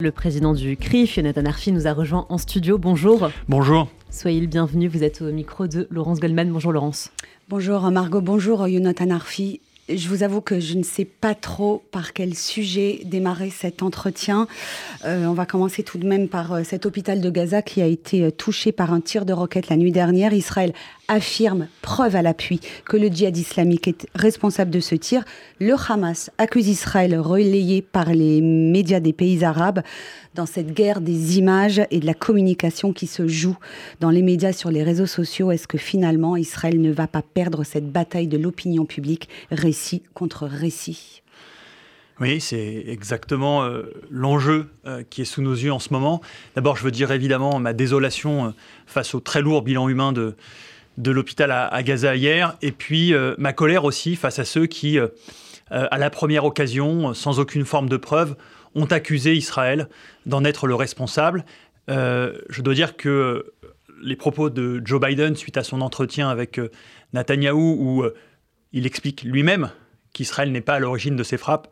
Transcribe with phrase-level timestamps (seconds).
[0.00, 2.78] Le président du CRIF, Jonathan Arfi, nous a rejoint en studio.
[2.78, 3.32] Bonjour.
[3.48, 3.88] Bonjour.
[4.10, 4.86] Soyez le bienvenu.
[4.86, 6.52] Vous êtes au micro de Laurence Goldman.
[6.52, 7.10] Bonjour Laurence.
[7.48, 8.20] Bonjour Margot.
[8.20, 9.60] Bonjour Jonathan Arfi.
[9.88, 14.46] Je vous avoue que je ne sais pas trop par quel sujet démarrer cet entretien.
[15.04, 17.86] Euh, on va commencer tout de même par euh, cet hôpital de Gaza qui a
[17.86, 20.34] été euh, touché par un tir de roquette la nuit dernière.
[20.34, 20.74] Israël
[21.08, 25.24] affirme, preuve à l'appui, que le djihad islamique est responsable de ce tir.
[25.58, 29.82] Le Hamas accuse Israël, relayé par les médias des pays arabes,
[30.34, 33.56] dans cette guerre des images et de la communication qui se joue
[34.00, 35.50] dans les médias sur les réseaux sociaux.
[35.50, 40.46] Est-ce que finalement Israël ne va pas perdre cette bataille de l'opinion publique, récit contre
[40.46, 41.22] récit?
[42.20, 46.20] Oui, c'est exactement euh, l'enjeu euh, qui est sous nos yeux en ce moment.
[46.56, 48.50] D'abord, je veux dire évidemment ma désolation euh,
[48.86, 50.34] face au très lourd bilan humain de,
[50.98, 54.98] de l'hôpital à, Gaza hier, et puis euh, ma colère aussi face à ceux qui,
[54.98, 55.06] euh,
[55.70, 58.36] euh, à la première occasion, sans aucune forme de preuve,
[58.74, 59.88] ont accusé Israël
[60.26, 61.44] d'en être le responsable.
[61.88, 63.54] je dois dire que
[64.02, 66.60] les propos de Joe Biden suite à son entretien avec
[67.14, 68.04] Netanyahou, où
[68.72, 69.70] il explique lui-même
[70.12, 71.68] qu'Israël n'est pas à l'origine de ces frappes,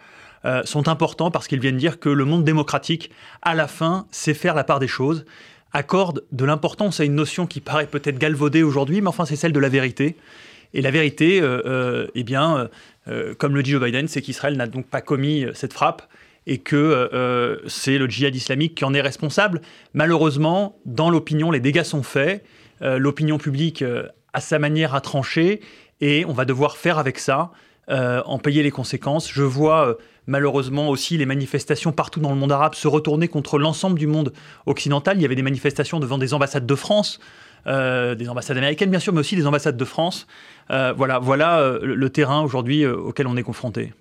[0.64, 3.10] sont importants parce qu'ils viennent dire que le monde démocratique,
[3.42, 5.26] à la fin, sait faire la part des choses
[5.72, 9.52] accorde de l'importance à une notion qui paraît peut-être galvaudée aujourd'hui, mais enfin c'est celle
[9.52, 10.16] de la vérité.
[10.74, 12.68] Et la vérité, euh, euh, eh bien,
[13.08, 16.02] euh, comme le dit Joe Biden, c'est qu'Israël n'a donc pas commis cette frappe
[16.46, 19.60] et que c'est le djihad islamique qui en est responsable.
[19.94, 22.44] Malheureusement, dans l'opinion, les dégâts sont faits.
[22.80, 23.82] l'opinion publique,
[24.32, 25.60] à sa manière, a tranché
[26.00, 27.50] et on va devoir faire avec ça,
[27.88, 29.30] en payer les conséquences.
[29.30, 33.98] Je vois malheureusement aussi les manifestations partout dans le monde arabe se retourner contre l'ensemble
[33.98, 34.32] du monde
[34.66, 35.16] occidental.
[35.18, 37.20] Il y avait des manifestations devant des ambassades de France,
[37.66, 40.26] euh, des ambassades américaines bien sûr, mais aussi des ambassades de France.
[40.70, 43.92] Euh, voilà, voilà euh, le terrain aujourd'hui auquel on est confronté.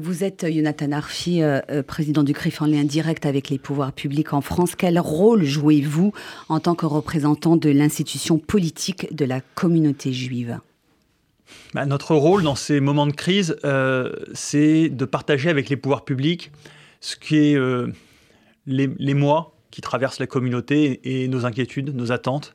[0.00, 1.42] Vous êtes Jonathan Arfi,
[1.86, 4.76] président du CRIF en lien direct avec les pouvoirs publics en France.
[4.76, 6.12] Quel rôle jouez-vous
[6.48, 10.58] en tant que représentant de l'institution politique de la communauté juive?
[11.74, 16.04] Bah, notre rôle dans ces moments de crise, euh, c'est de partager avec les pouvoirs
[16.04, 16.52] publics
[17.00, 17.88] ce qui est euh,
[18.66, 22.54] les, mois qui traversent la communauté et, nos inquiétudes, nos attentes.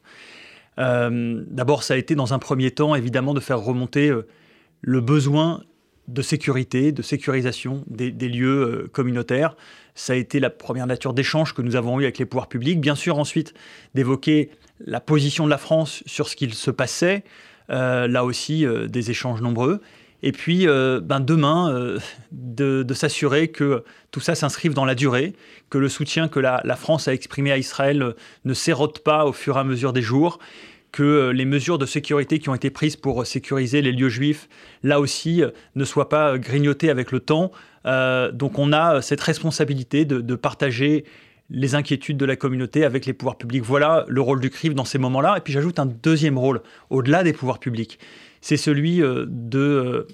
[0.79, 4.11] Euh, d'abord, ça a été dans un premier temps, évidemment, de faire remonter
[4.81, 5.63] le besoin
[6.07, 9.57] de sécurité, de sécurisation des, lieux communautaires.
[9.95, 12.79] Ça a été la première nature d'échange que nous avons eu avec les pouvoirs publics.
[12.79, 13.53] Bien sûr, ensuite,
[13.95, 14.51] d'évoquer
[14.85, 17.25] la position de la France sur ce qu'il se passait, euh,
[17.69, 19.81] là aussi, euh, des échanges nombreux.
[20.23, 21.97] Et puis, euh, ben demain,
[22.31, 25.33] de, s'assurer que tout ça s'inscrive dans la durée,
[25.69, 29.57] que le soutien que la, France a exprimé à Israël ne s'érote pas au fur
[29.57, 30.39] et à mesure des jours,
[30.91, 34.49] que les mesures de sécurité qui ont été prises pour sécuriser les lieux juifs,
[34.81, 35.43] là aussi,
[35.75, 37.51] ne soient pas grignotées avec le temps.
[37.85, 41.05] donc on a cette responsabilité de partager
[41.49, 43.63] les inquiétudes de la communauté avec les pouvoirs publics.
[43.63, 45.37] Voilà le rôle du CRIF dans ces moments-là.
[45.37, 47.99] Et puis j'ajoute un deuxième rôle, au-delà des pouvoirs publics.
[48.41, 50.07] C'est celui euh, de euh,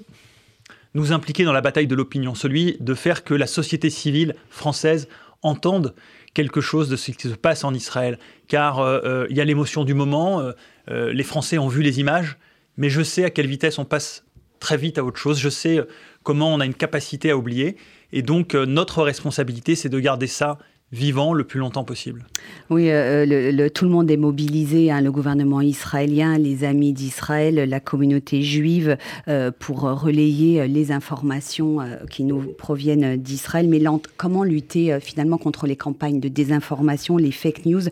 [0.94, 5.08] nous impliquer dans la bataille de l'opinion, celui de faire que la société civile française
[5.42, 5.96] entende
[6.34, 8.20] quelque chose de ce qui se passe en Israël.
[8.48, 10.42] Car euh, il y a l'émotion du moment,
[10.88, 12.38] les Français ont vu les images,
[12.78, 14.26] mais je sais à quelle vitesse on passe
[14.60, 15.80] très vite à autre chose, je sais
[16.24, 17.76] comment on a une capacité à oublier.
[18.14, 20.58] Et donc notre responsabilité, c'est de garder ça
[20.94, 22.24] vivant le plus longtemps possible.
[22.70, 27.56] Oui, euh, le, tout le monde est mobilisé, hein, le gouvernement israélien, les amis d'Israël,
[27.56, 33.68] la communauté juive, euh, pour relayer les informations euh, qui nous proviennent d'Israël.
[33.68, 33.82] Mais
[34.18, 37.84] comment lutter finalement contre les campagnes de désinformation, les fake news?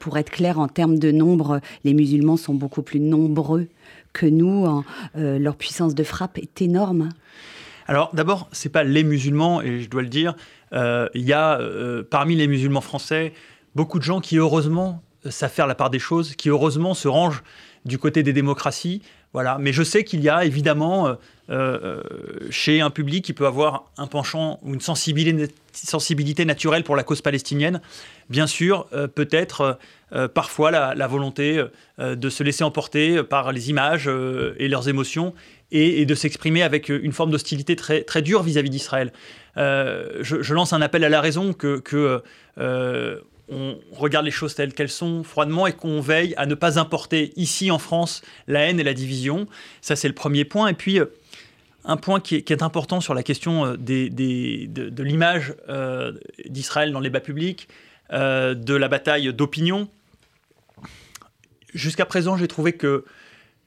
[0.00, 3.68] Pour être clair, en termes de nombre, les musulmans sont beaucoup plus nombreux
[4.12, 4.66] que nous.
[4.66, 4.84] Hein.
[5.14, 7.10] leur puissance de frappe est énorme.
[7.88, 10.34] Alors d'abord, c'est pas les musulmans, et je dois le dire,
[10.74, 13.32] euh, il y a euh, parmi les musulmans français
[13.74, 17.42] beaucoup de gens qui heureusement savent faire la part des choses, qui heureusement se rangent
[17.84, 19.02] du côté des démocraties.
[19.32, 19.58] Voilà.
[19.60, 21.16] Mais je sais qu'il y a évidemment
[21.50, 22.02] euh,
[22.50, 27.20] chez un public qui peut avoir un penchant ou une sensibilité, naturelle pour la cause
[27.20, 27.80] palestinienne,
[28.30, 29.78] bien sûr, peut-être
[30.32, 31.62] parfois la, volonté
[31.98, 34.08] de se laisser emporter par les images
[34.58, 35.34] et leurs émotions
[35.70, 39.12] et, de s'exprimer avec une forme d'hostilité très, dure vis-à-vis d'Israël.
[39.56, 41.82] Euh, je, lance un appel à la raison que,
[42.58, 46.78] euh, on regarde les choses telles qu'elles sont froidement et qu'on veille à ne pas
[46.78, 49.46] importer ici en France la haine et la division.
[49.80, 50.68] Ça, c'est le premier point.
[50.68, 51.06] Et puis, euh,
[51.84, 55.54] un point qui est, important sur la question des, de, de l'image
[56.46, 57.68] d'Israël dans les bas publics,
[58.12, 59.88] de la bataille d'opinion.
[61.72, 63.04] Jusqu'à présent, j'ai trouvé que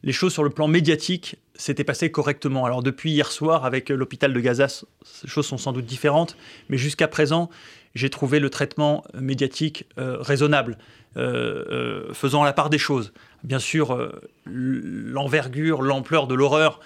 [0.03, 2.65] les choses sur le plan médiatique s'étaient passées correctement.
[2.65, 6.35] Alors depuis hier soir, avec l'hôpital de Gaza, ces choses sont sans doute différentes,
[6.69, 7.49] mais jusqu'à présent,
[7.93, 10.77] j'ai trouvé le traitement médiatique euh, raisonnable,
[11.17, 11.65] euh,
[12.09, 13.13] euh, faisant la part des choses.
[13.43, 14.11] Bien sûr,
[14.45, 16.79] l'envergure, l'ampleur de l'horreur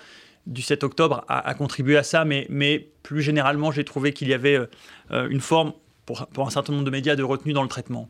[0.48, 4.60] du 7 octobre a, contribué à ça, mais, plus généralement, j'ai trouvé qu'il y avait
[5.12, 5.74] une forme,
[6.06, 8.10] pour un certain nombre de médias, de retenue dans le traitement.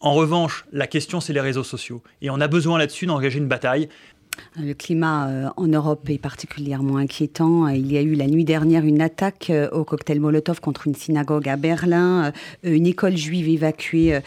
[0.00, 2.02] En revanche, la question, c'est les réseaux sociaux.
[2.20, 3.88] Et on a besoin là-dessus d'engager une bataille.
[4.58, 7.68] Le climat euh, en Europe est particulièrement inquiétant.
[7.68, 10.94] Il y a eu la nuit dernière une attaque euh, au cocktail Molotov contre une
[10.94, 12.32] synagogue à Berlin,
[12.64, 14.20] euh, une école juive évacuée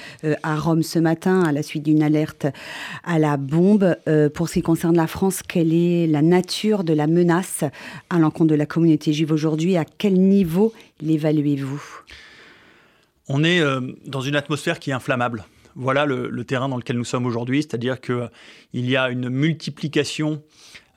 [0.44, 2.48] à Rome ce matin à la suite d'une alerte
[3.04, 3.96] à la bombe.
[4.34, 7.64] Pour ce qui concerne la France, quelle est la nature de la menace
[8.10, 9.78] à l'encontre de la communauté juive aujourd'hui?
[9.78, 11.82] À quel niveau l'évaluez-vous?
[13.28, 13.62] On est
[14.06, 18.01] dans une atmosphère qui est inflammable voilà le, terrain dans lequel nous sommes aujourd'hui, c'est-à-dire
[18.01, 18.30] qu'il
[18.74, 20.44] y a une multiplication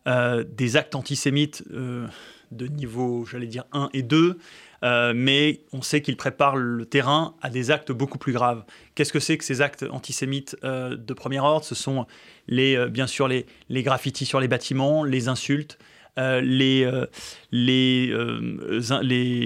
[0.08, 2.06] euh, des actes antisémites euh,
[2.50, 4.38] de niveau, j'allais dire, 1 et 2,
[4.82, 8.64] euh, mais on sait qu'ils préparent le terrain à des actes beaucoup plus graves.
[8.94, 11.64] Qu'est-ce que c'est que ces actes antisémites de premier ordre?
[11.64, 12.06] Ce sont
[12.48, 15.78] les, bien sûr les graffitis sur les bâtiments, les insultes,
[16.18, 17.06] euh, euh,
[17.54, 19.02] euh,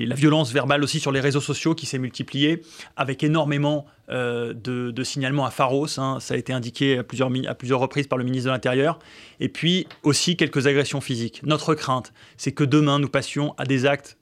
[0.07, 2.63] la violence verbale aussi sur les réseaux sociaux qui s'est multipliée,
[2.97, 5.99] avec énormément de, signalements à Pharos.
[5.99, 6.19] Hein.
[6.21, 8.99] ça a été indiqué à plusieurs, reprises par le ministre de l'Intérieur.
[9.41, 11.43] Et puis aussi quelques agressions physiques.
[11.45, 14.19] Notre crainte, c'est que demain, nous passions à des actes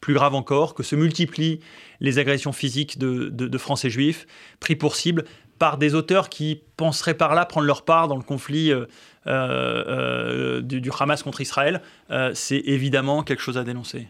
[0.00, 1.60] plus graves encore, que se multiplient
[2.00, 4.26] les agressions physiques de Français juifs,
[4.60, 5.24] pris pour cible
[5.62, 8.86] par des auteurs qui penseraient par là prendre leur part dans le conflit euh,
[9.28, 11.82] euh, euh, du, Hamas contre Israël,
[12.34, 14.08] c'est évidemment quelque chose à dénoncer.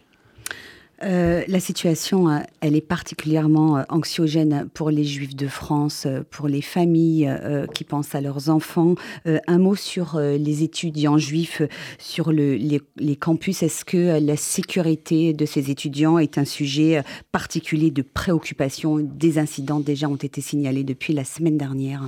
[1.01, 6.47] Euh, la situation, euh, elle est particulièrement euh, anxiogène pour les Juifs de France, pour
[6.47, 7.29] les familles
[7.73, 8.95] qui pensent à leurs enfants.
[9.25, 11.61] un mot sur les étudiants juifs
[11.97, 12.81] sur les,
[13.19, 13.63] campus.
[13.63, 18.99] Est-ce que la sécurité de ces étudiants est un sujet particulier de préoccupation?
[18.99, 22.03] Des incidents déjà ont été signalés depuis la semaine dernière.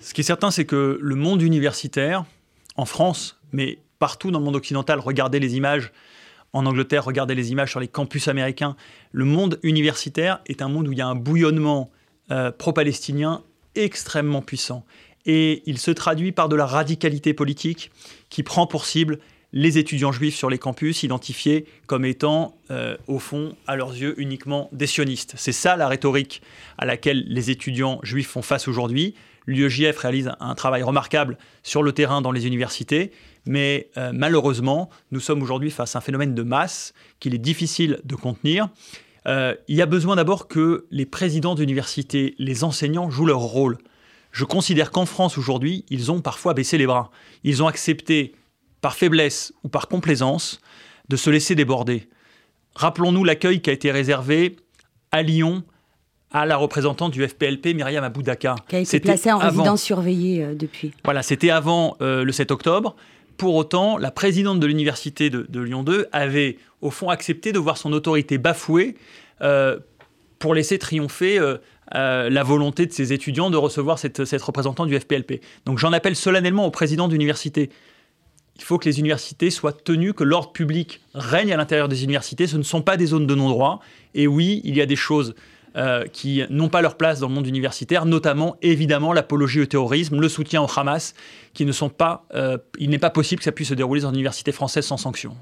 [0.00, 2.24] Ce qui est certain, c'est que le monde universitaire,
[2.76, 5.92] en France, mais partout dans le monde occidental, regardez les images
[6.58, 8.76] en Angleterre, regardez les images sur les campus américains.
[9.12, 11.90] Le monde universitaire est un monde où il y a un bouillonnement
[12.32, 13.42] euh, pro-palestinien
[13.76, 14.84] extrêmement puissant.
[15.24, 17.92] Et il se traduit par de la radicalité politique
[18.28, 19.20] qui prend pour cible
[19.52, 24.20] les étudiants juifs sur les campus, identifiés comme étant, euh, au fond, à leurs yeux,
[24.20, 25.34] uniquement des sionistes.
[25.36, 26.42] C'est ça la rhétorique
[26.76, 29.14] à laquelle les étudiants juifs font face aujourd'hui.
[29.46, 33.12] L'UEJF réalise un travail remarquable sur le terrain dans les universités,
[33.48, 37.98] mais euh, malheureusement, nous sommes aujourd'hui face à un phénomène de masse qu'il est difficile
[38.04, 38.68] de contenir.
[39.26, 43.78] Euh, il y a besoin d'abord que les présidents d'université, les enseignants jouent leur rôle.
[44.32, 47.10] Je considère qu'en France aujourd'hui, ils ont parfois baissé les bras.
[47.42, 48.34] Ils ont accepté,
[48.82, 50.60] par faiblesse ou par complaisance,
[51.08, 52.06] de se laisser déborder.
[52.74, 54.56] Rappelons-nous l'accueil qui a été réservé
[55.10, 55.64] à Lyon
[56.30, 58.56] à la représentante du FPLP, Myriam Aboudaka.
[58.68, 60.92] Qui a été placée en résidence surveillée euh, depuis.
[61.02, 62.94] Voilà, c'était avant le 7 octobre.
[63.38, 67.76] Pour autant, la présidente de l'université de, Lyon 2 avait au fond accepté de voir
[67.76, 68.96] son autorité bafouée
[69.42, 69.78] euh,
[70.40, 71.56] pour laisser triompher euh,
[71.94, 75.40] euh, la volonté de ses étudiants de recevoir cette, cette représentante du FPLP.
[75.66, 77.70] Donc j'en appelle solennellement au président d'université.
[78.56, 82.48] Il faut que les universités soient tenues, que l'ordre public règne à l'intérieur des universités.
[82.48, 83.78] Ce ne sont pas des zones de non-droit.
[84.14, 85.36] Et oui, il y a des choses
[85.76, 90.18] euh, qui n'ont pas leur place dans le monde universitaire, notamment évidemment l'apologie au terrorisme,
[90.18, 91.14] le soutien au Hamas,
[91.54, 92.24] qui ne sont pas.
[92.34, 94.96] Euh, il n'est pas possible que ça puisse se dérouler dans une université française sans
[94.96, 95.36] sanction.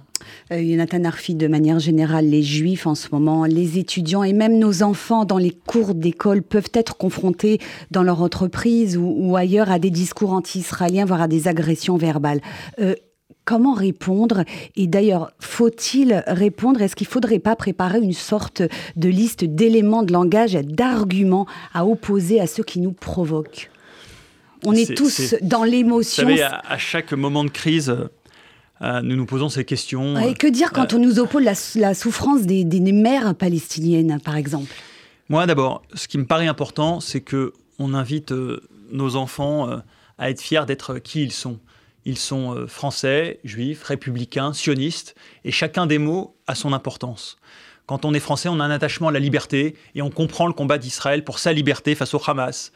[0.50, 4.82] Euh, Arfi, de manière générale, les juifs en ce moment, les étudiants et même nos
[4.82, 7.60] enfants dans les cours d'école peuvent être confrontés
[7.90, 12.40] dans leur entreprise ou, ou ailleurs à des discours anti-israéliens, voire à des agressions verbales.
[13.46, 14.42] Comment répondre
[14.74, 16.82] Et d'ailleurs, faut-il répondre?
[16.82, 18.60] Est-ce qu'il ne faudrait pas préparer une sorte
[18.96, 23.70] de liste d'éléments de langage, d'arguments à opposer à ceux qui nous provoquent?
[24.64, 26.24] On est, tous dans l'émotion.
[26.24, 27.96] Vous savez, à, chaque moment de crise,
[28.82, 30.18] euh, nous nous posons ces questions.
[30.18, 31.44] Et que dire quand euh, on nous oppose
[31.76, 34.74] la, souffrance des, mères palestiniennes, par exemple?
[35.28, 38.60] Moi, d'abord, ce qui me paraît important, c'est que on invite euh,
[38.90, 39.68] nos enfants
[40.18, 41.60] à être fiers d'être qui ils sont.
[42.06, 47.36] Ils sont euh, français, juifs, républicains, sionistes, et chacun des mots a son importance.
[47.86, 50.52] Quand on est français, on a un attachement à la liberté, et on comprend le
[50.52, 52.72] combat d'Israël pour sa liberté face au Hamas.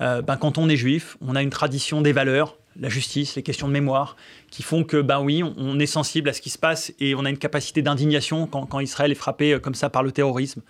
[0.00, 3.42] Euh, ben, quand on est juif, on a une tradition des valeurs, la justice, les
[3.42, 4.16] questions de mémoire,
[4.50, 7.26] qui font que, ben oui, on, est sensible à ce qui se passe et on
[7.26, 10.62] a une capacité d'indignation quand, Israël est frappé euh, comme ça par le terrorisme.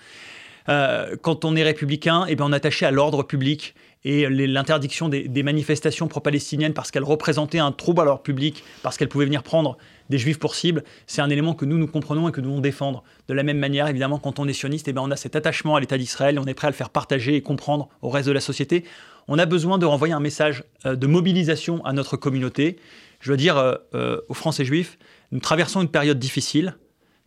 [1.22, 3.74] Quand on est républicain, eh bien, on est attaché à l'ordre public
[4.04, 9.08] et l'interdiction des, manifestations pro-palestiniennes parce qu'elles représentaient un trouble à l'ordre public, parce qu'elles
[9.08, 9.76] pouvaient venir prendre
[10.08, 12.60] des juifs pour cible, c'est un élément que nous, nous comprenons et que nous devons
[12.60, 13.04] défendre.
[13.28, 15.76] De la même manière, évidemment, quand on est sioniste, eh bien, on a cet attachement
[15.76, 18.32] à l'État d'Israël, on est prêt à le faire partager et comprendre au reste de
[18.32, 18.84] la société.
[19.28, 22.76] On a besoin de renvoyer un message euh, de mobilisation à notre communauté.
[23.20, 24.98] Je veux dire euh, euh, aux Français juifs,
[25.30, 26.76] nous traversons une période difficile,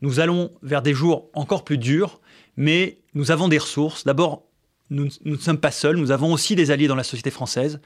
[0.04, 2.20] nous allons vers des jours encore plus durs,
[2.58, 4.04] mais nous avons des ressources.
[4.04, 4.44] D'abord,
[4.90, 7.80] nous, ne sommes pas seuls, nous avons aussi des alliés dans la société française.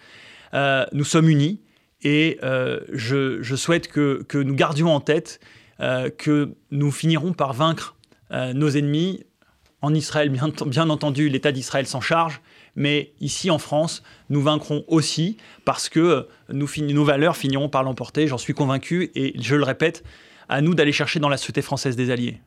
[0.56, 1.62] Euh, nous sommes unis
[2.02, 5.40] et euh, je, souhaite que, nous gardions en tête
[5.80, 7.96] euh, que nous finirons par vaincre
[8.32, 9.24] nos ennemis.
[9.82, 12.42] En Israël, bien, entendu, l'État d'Israël s'en charge,
[12.76, 18.40] mais ici en France, nous vaincrons aussi parce que nos valeurs finiront par l'emporter, j'en
[18.40, 20.04] suis convaincu, et je le répète,
[20.50, 22.40] à nous d'aller chercher dans la société française des alliés.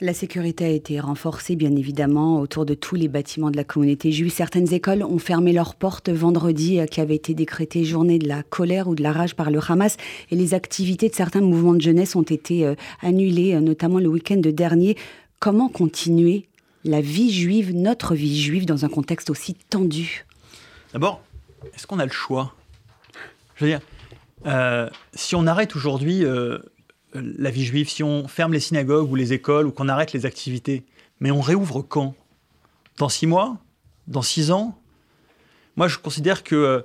[0.00, 4.10] La sécurité a été renforcée, bien évidemment, autour de tous les bâtiments de la communauté
[4.10, 4.32] juive.
[4.32, 8.42] Certaines écoles ont fermé leurs portes vendredi, euh, qui avait été décrétée journée de la
[8.42, 9.96] colère ou de la rage par le Hamas.
[10.32, 14.08] Et les activités de certains mouvements de jeunesse ont été euh, annulées, euh, notamment le
[14.08, 14.96] week-end dernier.
[15.38, 16.48] Comment continuer
[16.84, 20.26] la vie juive, notre vie juive, dans un contexte aussi tendu?
[20.92, 21.22] D'abord,
[21.74, 22.56] est-ce qu'on a le choix?
[23.54, 23.80] Je veux dire,
[25.14, 26.24] si on arrête aujourd'hui
[27.14, 30.26] la vie juive, si on ferme les synagogues ou les écoles ou qu'on arrête les
[30.26, 30.84] activités,
[31.20, 32.14] mais on réouvre quand?
[32.98, 33.58] Dans six mois?
[34.06, 34.78] Dans six ans?
[35.76, 36.80] Moi, je considère que euh,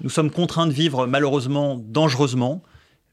[0.00, 2.62] nous sommes contraints de vivre malheureusement dangereusement.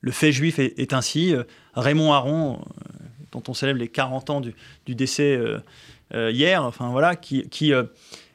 [0.02, 1.34] Le fait juif est, ainsi.
[1.34, 1.44] Euh,
[1.76, 4.56] Raymond Aron, euh, dont on célèbre les 40 ans du,
[4.96, 5.40] décès
[6.14, 7.72] hier, enfin voilà, qui, qui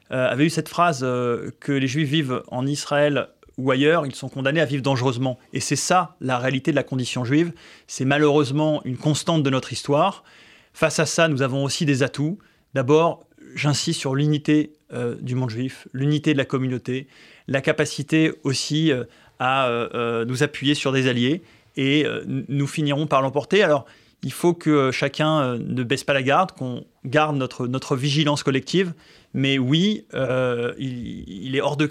[0.09, 4.61] avait eu cette phrase que les juifs vivent en Israël ou ailleurs, ils sont condamnés
[4.61, 5.39] à vivre dangereusement.
[5.53, 7.53] Et c'est ça la réalité de la condition juive.
[7.87, 10.25] C'est malheureusement une constante de notre histoire.
[10.73, 12.39] Face à ça, nous avons aussi des atouts.
[12.75, 17.07] D'abord, j'insiste sur l'unité euh, du monde juif, l'unité de la communauté,
[17.47, 19.05] la capacité aussi euh,
[19.39, 21.43] à euh, nous appuyer sur des alliés.
[21.77, 23.65] Et nous finirons par l'emporter.
[23.65, 23.85] Alors,
[24.25, 28.95] il faut que chacun ne baisse pas la garde, qu'on garde notre, vigilance collective.
[29.35, 31.87] Mais oui, euh, il est hors de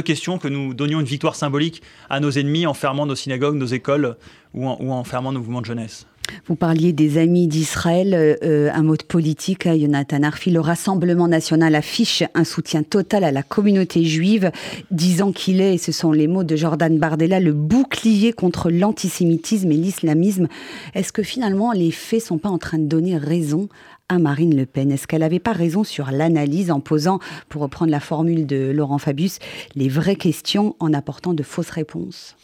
[0.00, 3.66] question que nous donnions une victoire symbolique à nos ennemis en fermant nos synagogues, nos
[3.66, 4.16] écoles
[4.52, 6.06] ou en, fermant nos mouvements de jeunesse.
[6.46, 10.50] Vous parliez des amis d'Israël, euh, un mot de politique, hein, Jonathan Arfi.
[10.50, 14.50] Le Rassemblement national affiche un soutien total à la communauté juive,
[14.90, 19.70] disant qu'il est, et ce sont les mots de Jordan Bardella, le bouclier contre l'antisémitisme
[19.72, 20.48] et l'islamisme.
[20.94, 23.68] Est-ce que finalement les faits sont pas en train de donner raison
[24.08, 24.90] à Marine Le Pen?
[24.90, 28.98] Est-ce qu'elle n'avait pas raison sur l'analyse en posant, pour reprendre la formule de Laurent
[28.98, 29.38] Fabius,
[29.74, 32.36] les vraies questions en apportant de fausses réponses?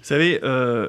[0.00, 0.88] Vous savez, euh,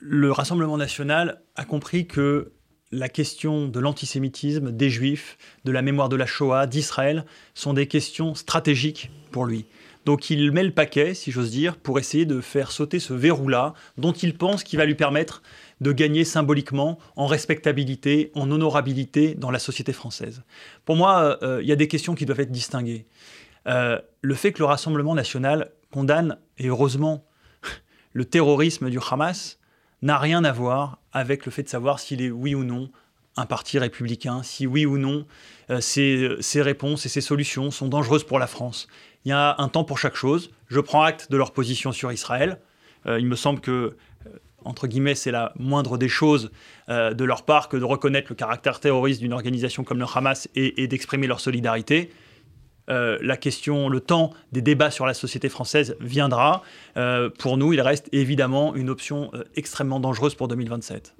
[0.00, 2.52] le Rassemblement national a compris que
[2.92, 7.86] la question de l'antisémitisme, des juifs, de la mémoire de la Shoah, d'Israël, sont des
[7.86, 9.66] questions stratégiques pour lui.
[10.06, 13.74] Donc il met le paquet, si j'ose dire, pour essayer de faire sauter ce verrou-là,
[13.98, 15.42] dont il pense qu'il va lui permettre
[15.80, 20.42] de gagner symboliquement en respectabilité, en honorabilité dans la société française.
[20.84, 23.06] Pour moi, euh, il y a des questions qui doivent être distinguées.
[23.68, 27.26] Euh, le fait que le Rassemblement national condamne, et heureusement,
[28.14, 29.59] le terrorisme du Hamas
[30.02, 32.90] n'a rien à voir avec le fait de savoir s'il est oui ou non
[33.36, 35.24] un parti républicain, si oui ou non
[35.70, 38.88] euh, ces, réponses et ces solutions sont dangereuses pour la France.
[39.24, 40.50] Il y a un temps pour chaque chose.
[40.68, 42.58] Je prends acte de leur position sur Israël.
[43.06, 43.96] il me semble que
[44.64, 46.50] entre guillemets, c'est la moindre des choses
[46.88, 50.48] euh, de leur part que de reconnaître le caractère terroriste d'une organisation comme le Hamas
[50.54, 52.10] et, d'exprimer leur solidarité.
[52.90, 56.62] Euh, la question, le temps des débats sur la société française viendra.
[56.96, 61.14] Euh, pour nous, il reste évidemment une option extrêmement dangereuse pour 2027.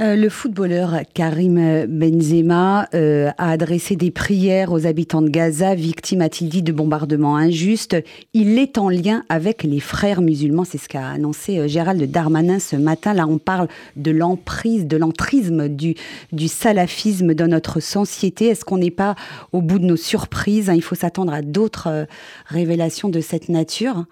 [0.00, 6.20] Euh, le footballeur Karim Benzema euh, a adressé des prières aux habitants de Gaza, victimes,
[6.20, 7.96] a-t-il dit, de bombardements injustes.
[8.32, 12.58] Il est en lien avec les frères musulmans, c'est ce qu'a annoncé euh, Gérald Darmanin
[12.58, 13.12] ce matin.
[13.12, 15.94] Là, on parle de l'emprise, de l'entrisme du,
[16.32, 18.46] du salafisme dans notre société.
[18.46, 19.16] Est-ce qu'on n'est pas
[19.52, 22.06] au bout de nos surprises Il faut s'attendre à d'autres
[22.46, 24.04] révélations de cette nature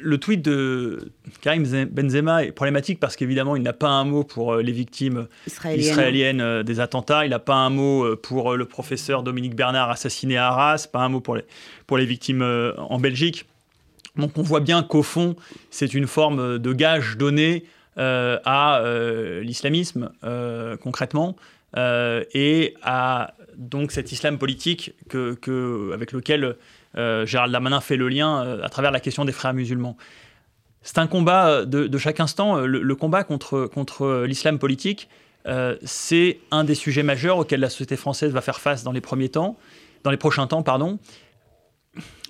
[0.00, 4.54] le tweet de Karim Benzema est problématique parce qu'évidemment, il n'a pas un mot pour
[4.54, 9.22] euh, les victimes israéliennes, euh, des attentats, il n'a pas un mot pour le professeur
[9.22, 11.44] Dominique Bernard assassiné à Arras, pas un mot pour les,
[11.86, 12.42] pour les victimes
[12.76, 13.46] en Belgique.
[14.16, 15.36] Donc on voit bien qu'au fond,
[15.70, 17.64] c'est une forme de gage donné
[17.96, 18.82] à
[19.42, 20.10] l'islamisme,
[20.80, 21.36] concrètement,
[21.76, 26.52] et à donc cet islam politique que, que avec lequel euh,
[26.96, 29.96] Gérald Darmanin fait le lien euh, à travers la question des frères musulmans.
[30.82, 32.58] C'est un combat euh, de, chaque instant.
[32.58, 35.08] Le, combat contre, contre l'islam politique,
[35.82, 39.30] c'est un des sujets majeurs auxquels la société française va faire face dans les premiers
[39.30, 39.56] temps,
[40.04, 40.98] dans les prochains temps, pardon.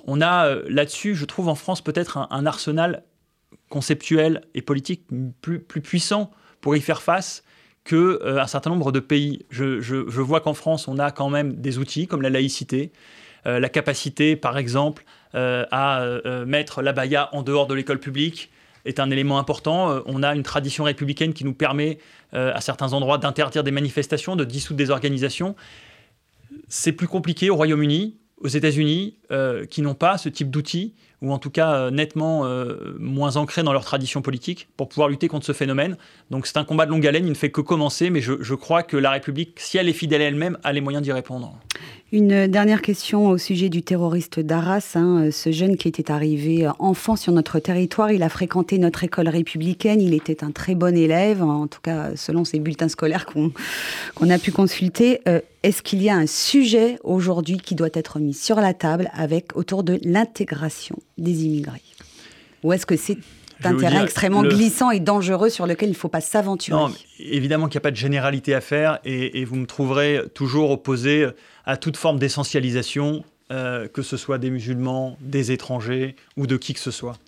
[0.07, 3.03] On a là-dessus, je trouve, en France peut-être un, arsenal
[3.69, 5.07] conceptuel et politique
[5.41, 7.43] plus, plus puissant pour y faire face
[7.85, 9.45] qu'un euh, certain nombre de pays.
[9.51, 12.97] Je, vois qu'en France, on a quand même des outils comme la laïcité, euh,
[13.45, 15.05] la capacité, par exemple,
[15.35, 16.05] euh, à
[16.47, 18.51] mettre la baya en dehors de l'école publique
[18.85, 20.03] est un élément important.
[20.07, 21.99] on a une tradition républicaine qui nous permet,
[22.33, 25.55] à certains endroits, d'interdire des manifestations, de dissoudre des organisations.
[26.69, 29.19] C'est plus compliqué au Royaume-Uni, aux États-Unis,
[29.69, 33.63] qui n'ont pas ce type d'outils ou en tout cas euh, nettement euh, moins ancrés
[33.63, 35.97] dans leur tradition politique, pour pouvoir lutter contre ce phénomène.
[36.31, 38.83] Donc c'est un combat de longue haleine, il ne fait que commencer, mais je, crois
[38.83, 41.59] que la République, si elle est fidèle elle-même, a les moyens d'y répondre.
[42.13, 47.15] Une dernière question au sujet du terroriste d'Arras, hein, ce jeune qui était arrivé enfant
[47.15, 51.43] sur notre territoire, il a fréquenté notre école républicaine, il était un très bon élève,
[51.43, 55.21] en tout cas selon ses bulletins scolaires qu'on a pu consulter.
[55.29, 59.11] Euh, est-ce qu'il y a un sujet aujourd'hui qui doit être mis sur la table
[59.13, 61.83] avec autour de l'intégration des immigrés?
[62.63, 63.19] Ou est-ce que c'est
[63.63, 66.79] un terrain extrêmement glissant et dangereux sur lequel il ne faut pas s'aventurer?
[66.79, 70.71] Non, évidemment qu'il n'y a pas de généralité à faire et, vous me trouverez toujours
[70.71, 71.29] opposé
[71.67, 76.73] à toute forme d'essentialisation, euh, que ce soit des musulmans, des étrangers ou de qui
[76.73, 77.19] que ce soit.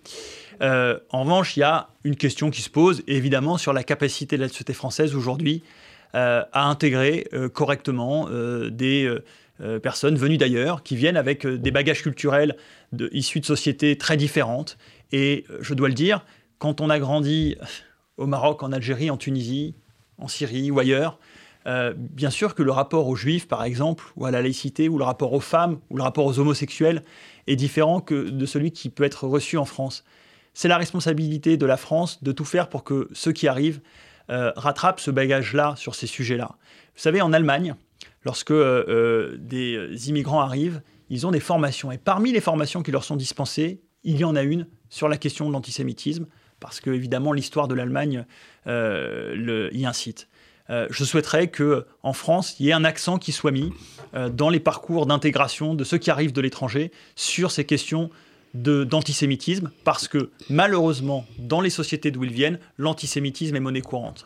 [0.61, 4.37] Euh, en revanche, il y a une question qui se pose, évidemment, sur la capacité
[4.37, 5.61] de la société française aujourd'hui
[6.13, 8.29] à intégrer correctement
[8.69, 9.11] des
[9.81, 12.55] personnes venues d'ailleurs, qui viennent avec des bagages culturels
[13.11, 14.77] issus de sociétés très différentes
[15.13, 16.25] et euh, je dois le dire,
[16.57, 17.55] quand on a grandi
[18.17, 19.75] au Maroc, en Algérie, en Tunisie,
[20.17, 21.19] en Syrie ou ailleurs,
[21.65, 24.97] euh, bien sûr que le rapport aux juifs, par exemple, ou à la laïcité, ou
[24.97, 27.03] le rapport aux femmes, ou le rapport aux homosexuels
[27.47, 30.03] est différent que de celui qui peut être reçu en France.
[30.53, 33.81] C'est la responsabilité de la France de tout faire pour que ceux qui arrivent
[34.33, 36.57] euh, rattrapent ce bagage-là sur ces sujets-là.
[36.95, 37.75] Vous savez, en Allemagne,
[38.25, 41.91] lorsque des immigrants arrivent, ils ont des formations.
[41.91, 45.17] Et parmi les formations qui leur sont dispensées, il y en a une sur la
[45.17, 46.27] question de l'antisémitisme,
[46.59, 48.25] parce que évidemment l'histoire de l'Allemagne
[48.67, 50.27] euh, y incite.
[50.69, 53.73] Euh, je souhaiterais que en France, il y ait un accent qui soit mis
[54.13, 58.09] euh, dans les parcours d'intégration de ceux qui arrivent de l'étranger sur ces questions
[58.53, 64.21] d'antisémitisme, parce que malheureusement, dans les sociétés d'où ils viennent, l'antisémitisme est monnaie courante.